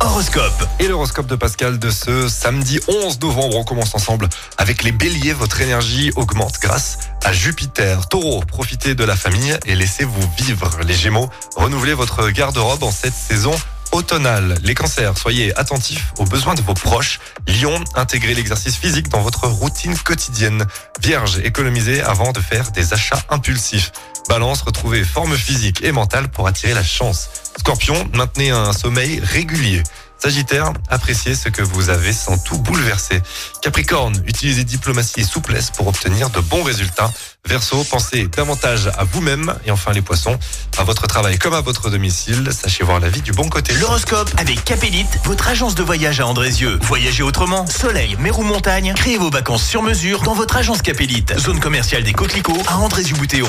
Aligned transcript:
Horoscope. 0.00 0.68
Et 0.80 0.86
l'horoscope 0.86 1.26
de 1.26 1.34
Pascal 1.34 1.78
de 1.78 1.88
ce 1.88 2.28
samedi 2.28 2.78
11 2.88 3.20
novembre, 3.20 3.56
on 3.56 3.64
commence 3.64 3.94
ensemble 3.94 4.28
avec 4.58 4.82
les 4.82 4.92
béliers. 4.92 5.32
Votre 5.32 5.62
énergie 5.62 6.12
augmente 6.14 6.56
grâce 6.60 6.98
à 7.24 7.32
Jupiter. 7.32 8.06
Taureau, 8.08 8.42
profitez 8.46 8.94
de 8.94 9.02
la 9.02 9.16
famille 9.16 9.56
et 9.64 9.74
laissez-vous 9.74 10.30
vivre. 10.36 10.70
Les 10.86 10.94
gémeaux, 10.94 11.30
renouvelez 11.56 11.94
votre 11.94 12.28
garde-robe 12.28 12.82
en 12.82 12.90
cette 12.90 13.14
saison 13.14 13.54
automnale. 13.92 14.58
Les 14.62 14.74
cancers, 14.74 15.16
soyez 15.16 15.56
attentifs 15.58 16.12
aux 16.18 16.24
besoins 16.24 16.54
de 16.54 16.62
vos 16.62 16.74
proches. 16.74 17.20
Lion, 17.46 17.82
intégrez 17.94 18.34
l'exercice 18.34 18.76
physique 18.76 19.08
dans 19.08 19.20
votre 19.20 19.46
routine 19.46 19.96
quotidienne. 19.96 20.66
Vierge, 21.00 21.38
économisez 21.44 22.02
avant 22.02 22.32
de 22.32 22.40
faire 22.40 22.70
des 22.72 22.92
achats 22.92 23.22
impulsifs. 23.28 23.92
Balance, 24.28 24.62
retrouvez 24.62 25.04
forme 25.04 25.36
physique 25.36 25.82
et 25.82 25.92
mentale 25.92 26.28
pour 26.28 26.46
attirer 26.48 26.74
la 26.74 26.82
chance. 26.82 27.28
Scorpion, 27.58 28.08
maintenez 28.12 28.50
un 28.50 28.72
sommeil 28.72 29.20
régulier. 29.20 29.82
Sagittaire, 30.18 30.72
appréciez 30.88 31.34
ce 31.34 31.48
que 31.48 31.62
vous 31.62 31.90
avez 31.90 32.12
sans 32.12 32.38
tout 32.38 32.58
bouleverser. 32.58 33.22
Capricorne, 33.62 34.22
utilisez 34.26 34.64
diplomatie 34.64 35.20
et 35.20 35.24
souplesse 35.24 35.70
pour 35.70 35.86
obtenir 35.86 36.30
de 36.30 36.40
bons 36.40 36.62
résultats. 36.62 37.12
Verseau, 37.46 37.84
pensez 37.84 38.26
davantage 38.26 38.90
à 38.98 39.04
vous-même. 39.04 39.54
Et 39.66 39.70
enfin 39.70 39.92
les 39.92 40.02
poissons, 40.02 40.38
à 40.78 40.84
votre 40.84 41.06
travail 41.06 41.38
comme 41.38 41.54
à 41.54 41.60
votre 41.60 41.90
domicile, 41.90 42.48
sachez 42.52 42.82
voir 42.82 42.98
la 42.98 43.08
vie 43.08 43.22
du 43.22 43.32
bon 43.32 43.48
côté. 43.48 43.72
L'horoscope 43.74 44.30
avec 44.38 44.64
Capélite, 44.64 45.18
votre 45.24 45.48
agence 45.48 45.74
de 45.74 45.82
voyage 45.82 46.20
à 46.20 46.26
Andrézieux. 46.26 46.78
Voyagez 46.82 47.22
autrement, 47.22 47.66
soleil, 47.66 48.16
mer 48.18 48.38
ou 48.38 48.42
montagne, 48.42 48.94
créez 48.96 49.18
vos 49.18 49.30
vacances 49.30 49.64
sur 49.64 49.82
mesure 49.82 50.22
dans 50.22 50.34
votre 50.34 50.56
agence 50.56 50.82
Capélite. 50.82 51.38
Zone 51.38 51.60
commerciale 51.60 52.02
des 52.02 52.12
Coquelicots 52.12 52.62
à 52.66 52.78
Andrézieux-Boutéon. 52.78 53.48